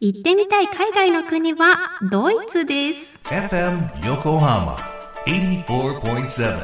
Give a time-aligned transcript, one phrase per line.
[0.00, 1.76] 行ってみたい海外の国は
[2.08, 4.76] ドイツです FM Yokohama
[5.26, 6.56] 84.7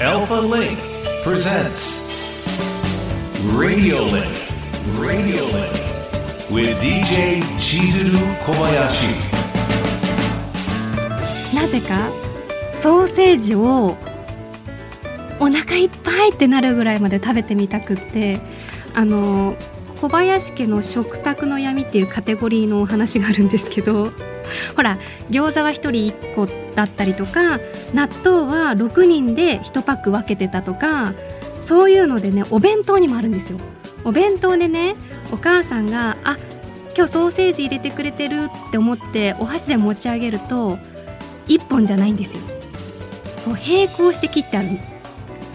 [0.00, 0.78] Alpha Link
[1.22, 2.00] presents
[3.58, 4.32] Radio Link
[4.98, 5.76] Radio Link
[6.50, 8.16] with DJ Chizuru
[8.46, 9.28] Kobayashi
[11.54, 12.08] なぜか
[12.80, 13.94] ソーセージを
[15.38, 18.40] お腹いっぱいってなるぐらいまで食べてみたくって
[18.94, 19.54] あの
[20.00, 24.12] 小林家の食卓の闇っていうカテゴリーのお話があるんですけど
[24.76, 24.98] ほら
[25.30, 27.58] 餃子は1人1個だったりとか
[27.92, 31.14] 納豆は6人で1パック分けてたとか
[31.60, 33.58] そういうのでねお弁当にもあるんですよ。
[34.04, 34.94] お弁当でね
[35.32, 36.36] お母さんがあ
[36.96, 40.78] 今日ソーセージ入れてくれてるって思ってお箸で持ち上げると
[41.48, 42.40] 1本じゃないんですよ。
[43.44, 44.70] こう並行して切ってある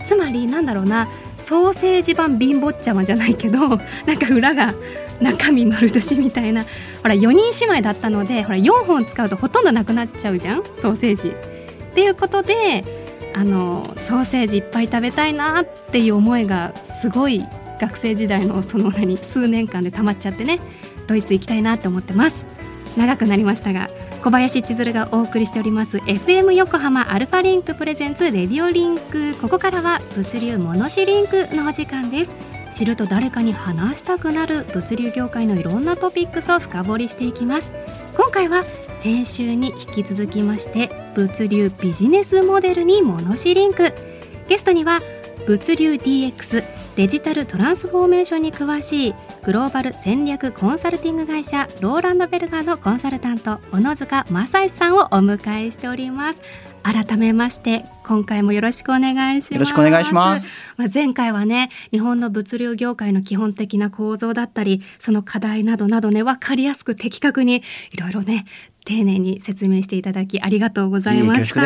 [0.03, 1.07] つまりなんだろうな
[1.43, 3.67] ソーセージ版びんぼっちゃまじゃないけど
[4.07, 4.73] なんか裏が
[5.19, 6.63] 中身丸出しみたいな。
[6.63, 11.29] ほら4人姉妹だったのでほら4本使うとほとんどなくなっちゃうじゃんソーセージ。
[11.29, 12.83] っていうことで
[13.35, 17.45] あのソーセージいっぱい食べたいなっていう思いがすごい
[17.79, 20.59] 学生時代のその何数年間で溜まっちゃってね
[21.07, 22.43] ドイツ行きたいなって思ってます。
[22.95, 23.87] 長くなりましたが。
[24.23, 29.35] 小林千鶴がお送りしております FM 横浜 ALFALINK presents RADIO LINK。
[29.35, 32.33] ここからは物流モノシリンクのお時間です。
[32.73, 37.69] 知ると誰かに話したくなる物流業界のいろんなトピックスを深掘りしていきます。
[38.15, 38.63] 今回は
[38.99, 43.91] 先週に引き続きまして物流ビジネスモデルにモノシリンク。
[44.47, 45.01] ゲストには
[45.47, 46.63] 物流 DX
[46.95, 56.41] デジタルトランスフォーメーションに詳しいグローバル戦略コンサルティング会社ローランドベルガーのコンサルタント小野塚正史さんをお迎えしております。
[56.83, 59.53] 改めまして今回もよろしくお願いします。
[59.53, 60.47] よろしくお願いします。
[60.77, 68.45] まあ、前回はね日本の物流業界の基本的な構造だったりその課題などなどね分かりやすく的確にいろいろね
[68.85, 71.61] 丁寧に説明していただきありがとうございました。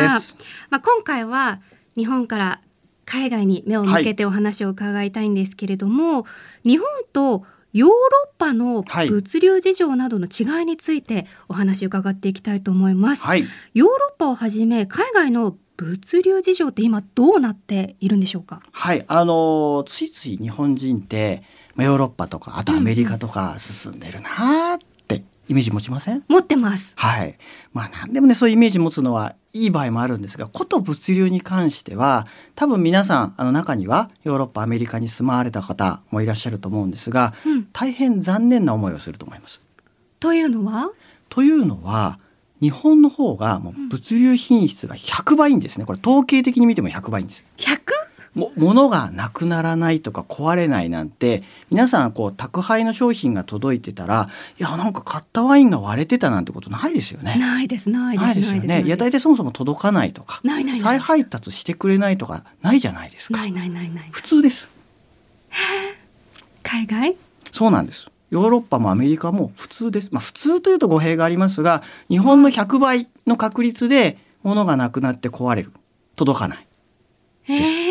[0.70, 1.60] まあ、今回は
[1.96, 2.60] 日本から
[3.08, 6.26] 海外に目を向けてお話を伺いたいんですけれども、
[6.62, 7.94] 日本とヨーロ
[8.26, 13.22] ッパのはい物流事情などの違いについてお話を伺っていきたいと思います。
[13.24, 13.44] はい。
[13.72, 18.62] ヨーロッパをはじめ海外の物流事情って今どうなっているんでしょうか？
[18.72, 19.04] はい。
[19.06, 21.42] あのーついつい日本人って、
[21.76, 26.24] まあヨーロッパとか、あとアメリカとか進んでるなーってイメージ持ちません？
[26.28, 26.94] 持ってます。
[26.96, 27.38] はい。
[27.72, 39.60] まあ何でもね、そういうイメージ持つのはいい場合もあるんですが、こと物流に関しては、多分皆さん、あの中にはヨーロッパ、アメリカに住まわれた方もいらっしゃると思うんですが、うん、大変残念な思いをすると思います。
[40.20, 40.90] というのは？
[41.28, 42.18] というのは、
[42.60, 45.84] 日本の方がもう物流品質が100倍いいんですね。
[45.84, 47.44] これ統計的に見ても100倍いいんです。
[47.58, 47.97] 100?
[48.34, 54.28] も物がなくならないとか壊れないなんて皆さんこう宅配の商品が届いてたら
[54.58, 57.36] いやなんか買ったワインが割れてたなんてことないですよね。
[57.38, 58.82] ないですないですないですよね。
[58.82, 63.46] いや大体そもそも届かないとかないない再配達してくれないとかないじゃないですかな。
[63.46, 64.68] いないないない普通です。
[66.62, 67.16] 海外？
[67.52, 68.06] そうなんです。
[68.30, 70.10] ヨーロッパもアメリカも普通です。
[70.12, 75.72] まあ普通というと語弊がありますが日本の100倍の確率で物がなくなって壊れる
[76.16, 76.66] 届かない。
[77.48, 77.87] えー、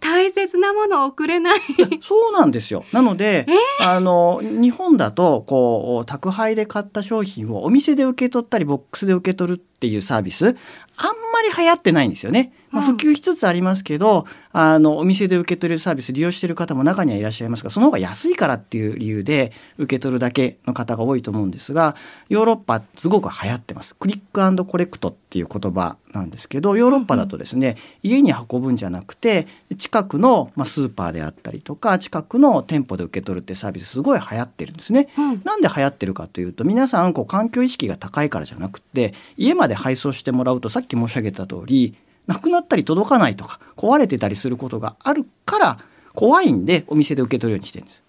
[0.00, 1.60] 大切なものを送れない
[2.00, 2.84] そうなんですよ。
[2.92, 3.46] なので、
[3.80, 10.56] あの日本だとこう宅配で買った商品をお店で受け取ったりボックスで受け取るっていうサービス
[10.96, 12.52] あんまり流行ってないんですよね。
[12.70, 21.96] まあ、うん普及しつつありますけど、あのお店で受け取れるサービス利用している方も中にはいらっしゃいますがその方が安いからっていう理由で受け取るだけの方が多いと思うんですが
[22.28, 23.94] ヨーロッパすごく流行ってます。
[23.94, 29.46] クリックコレクトっていう言葉なんですけどヨーロッパだとですね、家に運ぶんじゃなくて
[29.76, 35.08] 近くの、まあ、スーパーであったりとか近くの店舗で受け取るってサービスすごい流行ってるんですね。
[35.16, 41.96] うんなんで流行ってるかというと皆さんこう環境意識が高いからじゃなくて家まで配送してもらうとさっき申し上げた通り
[42.26, 45.78] なくなったり届かないとか壊れてたりすることがあるから
[46.14, 48.02] 怖いんでお店で受け取るようにしてるんです。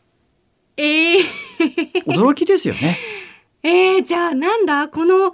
[0.77, 1.17] えー、
[2.05, 2.97] 驚きですよね。
[3.63, 4.87] えー、じゃあなんだ？
[4.87, 5.33] この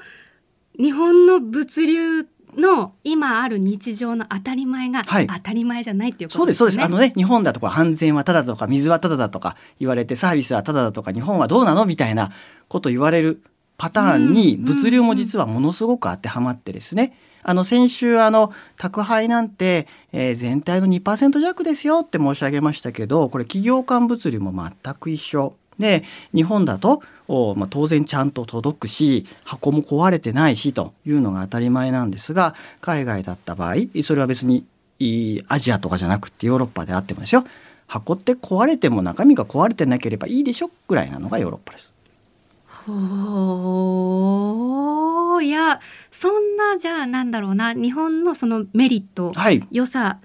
[0.77, 2.27] 日本の物流
[2.57, 6.83] の今ある日常の当たり前がはい当たり前じゃないっていうこそうです、とですね。
[6.83, 6.95] そうです。
[6.95, 11.85] あのね、日本だとこう安全はただとか、水はただだとか言われて、サービスはただだとか、日本はどうなの？
[11.85, 12.31] みたいな
[12.67, 13.43] こと言われる
[13.77, 17.17] パターンに、うん物流も実はものすごく当てはまってですね。
[17.47, 25.53] あの、先週、あの、宅配なんて、えー全体の2%弱ですよって申し上げましたけど、これ企業間物流も全く一緒。
[25.77, 26.03] で
[26.33, 27.01] 日本だと、
[27.55, 34.65] まあ、当然ちゃんと届くし箱も壊れてないしというのが当たり前なんですが海外だった場合それは別に
[35.49, 37.43] アジアとかじゃなくてヨーロッパであってもですよ
[37.87, 41.93] 箱って壊れても中身が壊れてなければいいでしょぐらいなのがヨーロッパです。
[42.85, 45.79] ほーいや
[46.11, 50.19] そんなじゃあなんだろうな日本のそのメリット、はい良さ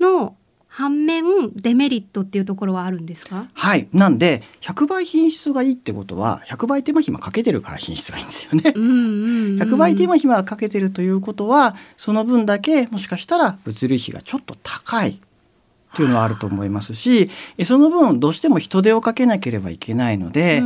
[0.00, 0.36] の
[0.74, 3.48] 反面デメリットっていうところはあるんですか？
[3.52, 3.88] はい。
[3.92, 8.72] なんで、100倍品質がいいってことは、100倍手間暇かけてるから品質がいいんですよね。
[8.74, 15.20] うんうん、うん、100倍手間暇がかけてるということは、その分だけもしかしたら物流費がちょっと高い
[15.94, 20.60] というのはあると思いますし、えその分どうしても人手をかけなければいけないので、え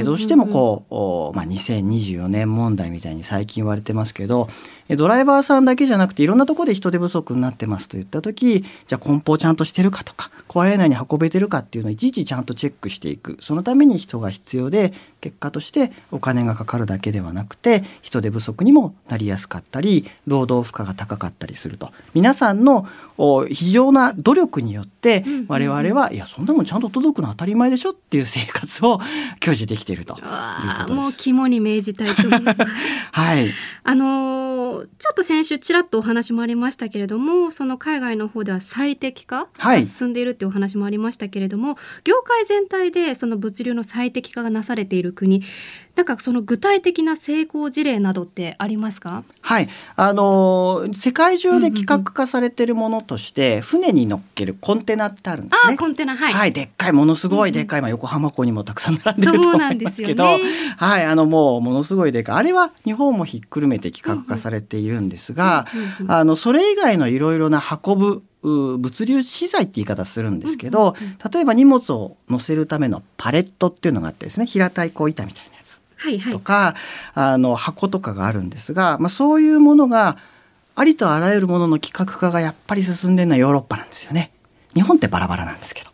[0.00, 4.48] ーどうしてもこう、おまあ、2024年問題みたいに最近言われてますけど
[4.90, 13.36] えドライバーさんだけじゃなくていろんなところで人手不足になってますと言った時じゃあ梱包ちゃんとしてるかとか壊れないように運べてるかっていうのをいちいちちゃんとチェックしていく。
[13.40, 21.92] そのために人が必要で結果としてお金がかかるだけではなくて人手不足にもなりやすかったり労働負荷が高かったりすると。
[22.12, 29.00] 皆さんのお非常な努力によって我々はいやそんなもんちゃんと届くの当たり前でしょっていう生活を
[29.40, 30.94] 享受できているというあこと。
[30.94, 32.58] もう肝に銘じたいと思います。
[33.12, 33.50] はい、
[33.84, 34.60] あのー
[34.98, 45.42] ちょっと先週ちらっとお話もありましたけれどもその海外の方では最適化はいが進んでいるっていうお話もありましたけれども、業界全体でその物流の最適化がなされている国
[45.96, 49.24] なんかその具体的な成功事例などってありますか？
[49.42, 55.76] はい、あのー世界中で規格化されているものとして、船に乗っけるコンテナってあるんですね。
[55.76, 57.48] コンテナはい、はい、でっかいものすごうんうん。
[57.48, 60.40] いでっかい、まあ、横浜港にもたくさん並んでると思ないんですよますけど、ね。
[60.76, 62.36] はい、あのもうものすごいでかい。
[62.36, 66.12] あれは日本もひっくるめて規格化されているんですが、うんうんうん。
[66.12, 71.18] あのそれ以外のいろいろな運ぶう物流資材って言い方するんですけど、うんうんうん。
[71.30, 75.49] 例えば荷物を載せるためのパレットっていうのがあってですね平たいこう板みたいな
[76.30, 76.74] とかはいはい、
[77.14, 80.16] あの箱とかがあるんですが、まあ、そういうものが
[80.74, 84.32] ありとあらゆるものの規格化がやっぱり進んでるのはヨーロッパなんですよね。
[84.74, 85.89] 日本ってバラバラなんですけど。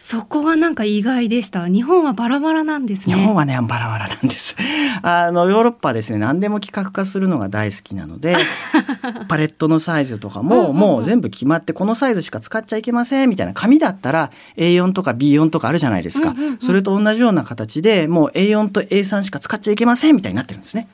[0.00, 4.56] あそこがなんか意外でした日本はバラバラなんですね日本はねバラバラなんです。
[5.02, 8.36] あのヨーロッパはですね何でも規格化するのが大好きなので
[9.28, 20.88] パレットのサイズとかも、もう全部決まってこのサイズしか使っちゃいけませんみたいな紙だったら A4 とか B4 とかあるじゃないですか、それと同じような形でもう A4 と A3 しか使っちゃいけませんみたいになってるんですね。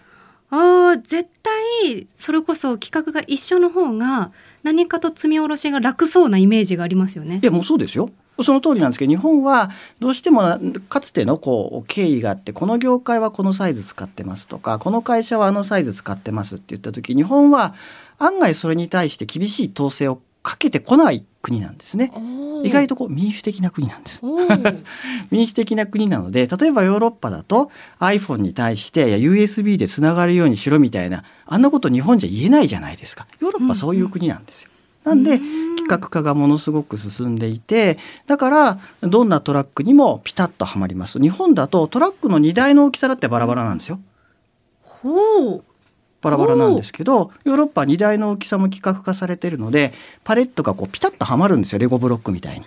[0.50, 4.30] あー絶対それこそ規格が一緒の方が
[4.62, 7.44] 何かと積み下ろしが楽そうなイメージがありますよねい。
[7.44, 8.10] やもうそうですよ。
[8.42, 17.74] その通りなんですけど日本はどうしてもなかつてのこう経緯があってこの業界はこのサイズ使ってますとかこの会社はあのサイズ使ってますって言った時日本は
[18.18, 22.12] 案外それに対して厳しい統制をかけてこない国なんですね。
[22.62, 24.20] 意外ととこう民主的な国なんです。
[25.30, 33.26] 民主的な国なので例えばヨーロッパだと iPhone に対していや USB でつながるようにしろみたいなあんなこと日本じゃ言えないじゃないですか。
[33.40, 34.70] ヨーロッパはそういう国なんですよ。
[35.06, 41.20] なんで規格化がものすごく進んでいてだからどんなトラックにもピタッとはまります。
[41.20, 44.00] 日本だとトラックの荷台の大きさだってバラバラなんですよ。
[44.82, 45.64] ほう。
[46.20, 49.92] バラバラなんですけどヨーロッパは荷台の大きさも規格化されてるので
[50.24, 51.78] パレットがこうピタッとはまるんですよ。
[51.78, 52.66] レゴブロックみたいに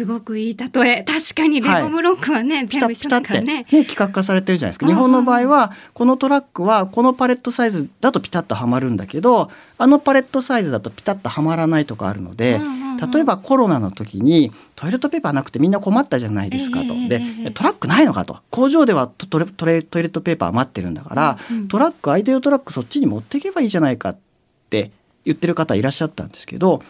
[0.00, 1.04] すごくいい例え。
[1.04, 4.86] 確かにレゴブロックはね、ピタ全部一緒ピタって、だからねね、規格化されてるじゃないですか。
[4.86, 13.10] 日本の場合はこのトラックはこのパレットサイズだとピタッとはまるんだけどあのパレットサイズだとピタッとはまらないとかあるので、うんうんうん。
[13.10, 16.94] 例えばコロナの時にトイレットペーパーなくてみんな困ったじゃないですかと。
[16.94, 18.38] ええでええトラックないのかと。
[18.48, 21.68] 工場ではトトレトレトイレットペーパー余ってるんだから、うんうん。
[21.68, 24.16] トラック相手のトラックそっちに持っていけばいいじゃないかっ
[24.70, 24.92] て
[25.26, 26.82] 言ってる方いらっしゃったんですけど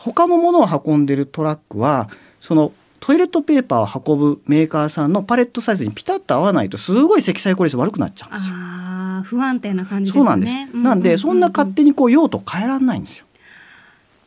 [0.00, 2.08] 他のものを運んでるトラックは
[2.40, 8.54] そのトイレットペーパーを運ぶメーカーさんのパレットサイズにピタッと合わないとすごい積載効率悪くなっちゃうんですよ。
[8.56, 10.52] あー不安定な感じですよそうなんです。
[10.52, 13.24] ねなんでそんな勝手にこう用途変えられないんですよ。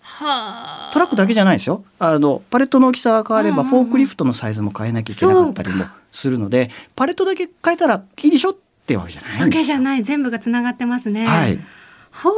[0.01, 1.84] はあトラックだけじゃないですよ。
[2.00, 8.55] あのパレットの大きさが変わればフォークリフトのサイズも変えなきゃいけなかったりもするので、パレットだけ変えたらいいでしょっ
[8.86, 9.62] てわけじゃないわんですよ。
[9.62, 11.25] けじゃない全部がつながってますね。
[11.25, 11.60] はい。
[12.12, 12.29] ほ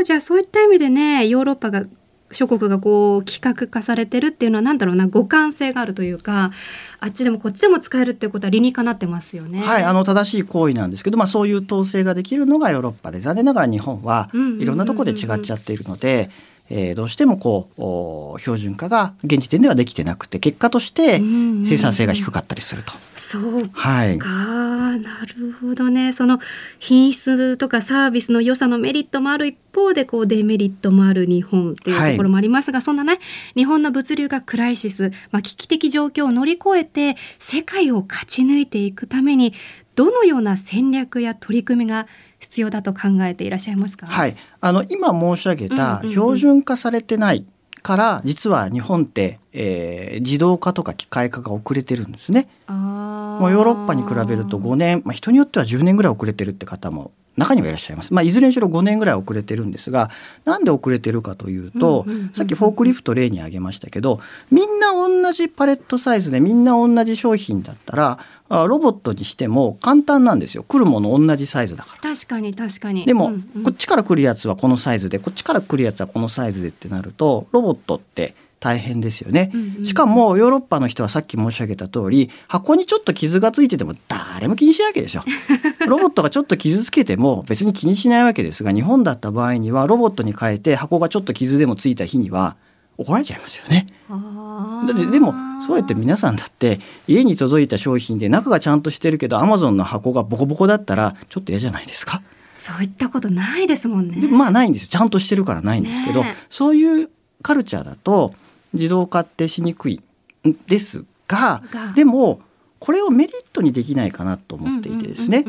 [0.00, 1.84] うじゃあそういった意味でねヨーロッパが
[2.32, 6.52] 諸国がこう規格化されてるっていうのはなんだろうな互換性があるというか
[7.00, 9.60] あっちでもこっちでも使えるっていうことは理にかなってますよね。
[9.60, 16.30] はい、あの正しい行為なんですけど、まあそういう統制ができるのがヨーロッパで、残念ながら日本はいろんなところで違っちゃっているので、
[16.70, 21.20] えーどうしてもこうお標準化が現時点ではできてなくて、結果として
[21.66, 22.92] 生産性が低くかったりすると。
[23.16, 24.18] そうはい。
[24.18, 26.38] かなるほどねその
[26.78, 33.18] 品質とかサービスの良さのメリットもある一方でこうデメリットもある日本っていうところもありますが、そんなね
[33.56, 39.54] 日本の物流がクライシス、まあ、危機的状況を乗り越えて世界を勝ち抜いていくために
[39.96, 42.06] どのような戦略や取り組みが
[42.50, 44.06] 必要だと考えていらっしゃいますか？
[44.06, 44.36] はい。
[44.60, 47.46] あの今申し上げたうんうんうん標準化されてない
[47.82, 52.48] から実は日本って、えー自動化とか機械化が遅れてるんですね。
[52.68, 58.12] もうヨーロッパに比べると5年、まあ、人によっては10年ぐらい遅れてるって方も中にはいらっしゃいます。
[58.12, 60.10] まあ、いずれにしろ5年ぐらい遅れてるんですが
[60.44, 68.18] なんで遅れてるかというと、うんうんうんうんさっきフォークリフト例に挙げましたけどみんな同じパレットサイズでみんな同じ商品だったら
[68.50, 72.14] あロボットにしても簡単なんですよ来るもの同じサイズだから。
[72.14, 79.50] 確かに確かにでも、うんうんこっちから来るやつはこのサイズでこっちから来るやつはこのサイズでってなるとロボットって大変ですよね。
[79.54, 85.24] うんうんしかもヨーロッパの人はさっき申し上げた通り箱にちょっと傷がついてても誰も気にしないわけですよ。
[85.86, 92.56] ロボットがちょっと傷つけても別に気にしないわけですが日本だった場合にはロボットに変えて箱がちょっと傷でもついた日には
[93.00, 93.86] 怒られちゃいますよね。
[94.10, 95.34] だってでも
[95.66, 102.22] そうやって皆さんだって家に届いた商品で中がちゃんとしてるけどアマゾンの箱がボコボコだったらちょっと嫌じゃないですか。
[102.58, 104.20] そういったことないですもんね。
[104.20, 104.88] でまあないんですよ。
[104.90, 106.46] ちゃんとしてるからないんですけど、ねえ。
[106.50, 107.08] そういう
[107.40, 108.34] カルチャーだと
[108.74, 110.02] 自動化ってしにくい
[110.46, 111.92] んですがが。
[111.94, 112.40] でも
[112.80, 115.44] これをメリットにできないかなと思っていてですね。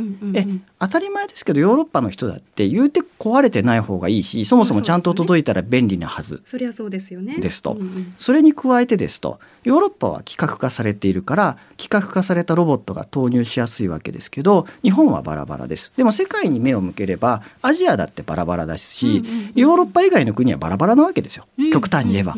[0.80, 7.38] 当たり前ですけどヨーロッパの人だって言うて壊れてない方がいいしそもそもちゃんと届いたら便利なはずそりゃそうですよね。
[7.38, 15.94] ですとうんうんそれに加えてですとヨーロッパは規格化されているから規格化されたロボットが投入しやすいわけですけど日本はバラバラです。
[15.96, 19.24] でも世界に目を向ければアジアだってバラバラだし、
[19.56, 21.48] ヨーロッパ以外の国はバラバラなわけですよ。
[21.72, 22.36] 極端に言えば。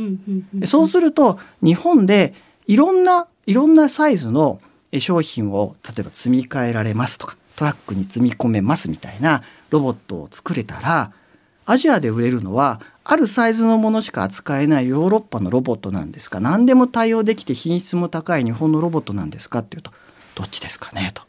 [0.67, 2.33] そうすると日本で
[2.67, 11.11] いろんないろんなサイズのえ商品を例えば積み替えられますとかトラックに積み込めますみたいなロボットを作れたら
[11.65, 16.39] アジアで売れるのはあるサイズのものしか扱えないヨーロッパのロボットなんですか？
[16.39, 19.91] 何でも対応できて品質も高い日本のロボットなんですかっていうと
[20.35, 21.23] どっちですかねと。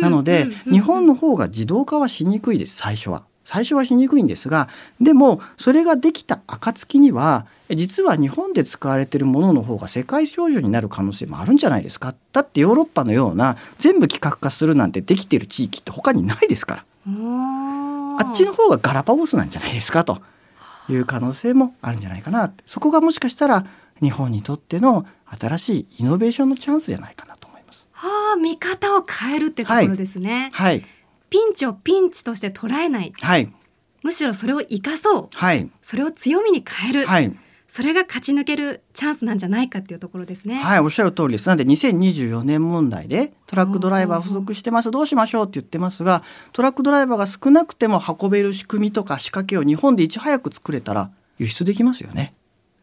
[0.00, 3.24] なので、日本の方が自動化はしにくいです最初は。
[3.44, 4.68] 最初はしにくいんですが
[5.00, 12.14] でもそれができた暁にはえ実は日本で使われているものの方が世界標準になる可能性もあるんじゃないですか？
[12.32, 16.84] だってヨーロッパのような全部規格化するなんてできている地域って他にないですから。
[17.04, 20.04] あっちの方がガラパゴスなんじゃないですか？
[20.04, 20.22] と
[20.88, 23.66] いう可能性もあるんじゃないかなそこがもしかしたら
[24.00, 25.06] 日本にとっての
[25.40, 27.86] 新しいイノベーションのチャンスじゃないかなと思います。
[27.92, 30.84] はあ見方を変えるってところですね、はい
[31.32, 33.50] ピンチをピンチとして捉えないはい
[34.02, 37.34] むしろそれを生かそうはいそれを強みに変える、はい
[37.72, 40.56] それが勝ち抜けるチャンスなんじゃないかっていうところですね。
[40.56, 41.48] はい、おっしゃる通りです。
[41.48, 44.90] なんで2024年問題でトラックドライバー不足してます。
[44.90, 46.22] どうしましょうって言ってますが、
[46.52, 52.34] トラックドライバーが少なくても運べる仕組みとか仕掛けを日本でいち早く作れたら輸出できますよね。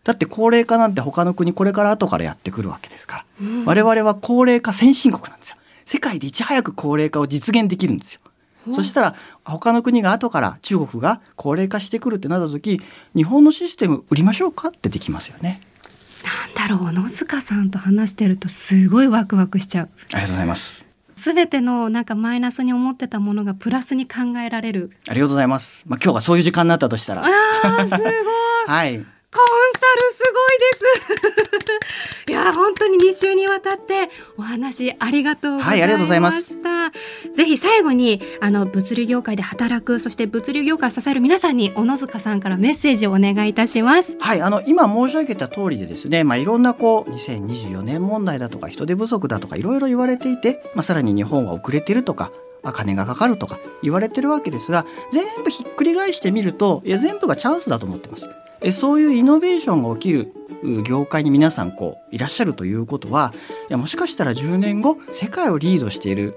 [0.04, 3.26] だって高齢化なんて他の国これから後からやってくるわけですから。
[3.42, 5.58] うん我々は高齢化先進国なんですよ。
[5.86, 8.22] 世界でいち早く高齢化を実現できるんですよ。
[8.72, 12.82] そしたら他の国が後から中国が高齢化してくるってなった時
[13.16, 15.62] 日本のシステム売りましょうかってできますよね。
[16.24, 19.90] なんだろう小野塚さんと話してるとすごいワクワクしちゃう。
[20.14, 20.84] ありがとうございます。
[21.16, 24.92] すべてのなんかマイナスに思ってたものがプラスに考えられる。
[25.10, 25.84] ありがとうございます。
[25.86, 27.26] まあ今日がそういう時間になったとしたら。
[27.26, 28.02] あーすごい。
[28.68, 28.98] はい。
[28.98, 30.09] コンサル
[30.58, 30.66] で
[32.26, 32.30] す。
[32.30, 35.70] いや本当に2週にわたってお話ありがとうございました。
[35.70, 36.60] はいありがとうございます
[37.36, 44.18] ぜひ最後にあの物流業界で働くそして物流業界を支える皆さんに小野塚さんからメッセージをお願いいたします。
[44.20, 52.32] はい、あの今申し上げた通りでですね、まあ、いろんなこう2024年問題だとか人手不足だとかいろいろ言われていて、まあ、さらに日本は遅れてるとか
[52.64, 58.28] あ金がかかるとか言われてるわけですが全部ひっくり返してみるといや全部がチャンスだと思ってます。
[58.62, 60.39] えそういうイノベーションが起きるう
[60.84, 63.34] 業界に皆さんこういらっしゃるということは
[63.70, 66.36] いやもしかしたら10年後世界をリードしている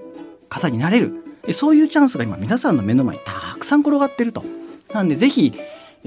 [0.49, 4.43] 方になれるそういうチャンスが今皆さんの目の前にたくさん転がってると。
[4.93, 5.53] なんでぜひ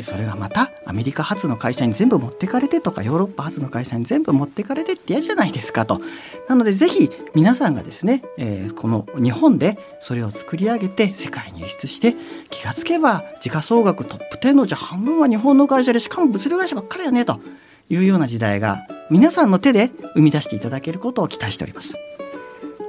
[0.03, 6.01] それがまたアメリカ発の会社に全部持ってかれてとかヨーロッパ発の会社に全部持ってかれてって嫌じゃないですかと。
[6.49, 12.15] なのでぜひ皆さんがですね、えーこの日本でそれを作り上げて世界に輸出して
[12.51, 17.41] 気がつけば時価総額トップ10のうち半分は日本の会社でしかも物流会社ばっかりだねと
[17.89, 21.97] いうような時代が皆さんの手で生み出していただけることを期待しております。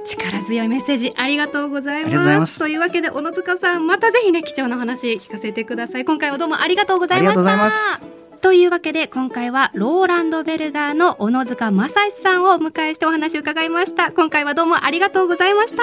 [0.04, 2.58] 力強いメッセージありがとうございます。
[2.58, 6.04] というわけで小野塚さんまたぜひね貴重なお話聞かせてください。
[6.04, 8.00] 今回はどうもありがとうございました。
[8.40, 14.12] というわけで今回はローランドベルガーの小野塚正史さんをお迎えしてお話を伺いました。
[14.12, 15.82] 今回はどうもありがとうございました。